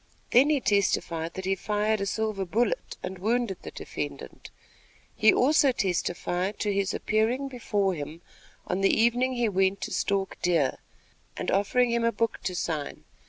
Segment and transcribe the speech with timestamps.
[0.31, 4.49] Then he testified that he fired a silver bullet and wounded the defendant.
[5.15, 8.23] He also testified to his appearing before him
[8.65, 10.79] on the evening he went to stalk deer,
[11.37, 13.03] and offering him a book to sign.